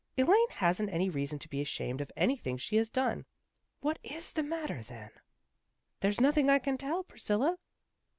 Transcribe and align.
"Elaine 0.17 0.49
hasn't 0.53 0.89
any 0.89 1.11
reason 1.11 1.37
to 1.37 1.47
be 1.47 1.61
ashamed 1.61 2.01
of 2.01 2.11
anything 2.15 2.57
she 2.57 2.75
has 2.77 2.89
done."" 2.89 3.23
What 3.81 3.99
is 4.01 4.31
the 4.31 4.41
matter, 4.41 4.81
then?"" 4.81 5.11
There's 5.99 6.19
nothing 6.19 6.49
I 6.49 6.57
can 6.57 6.75
tell, 6.75 7.03
Priscilla." 7.03 7.55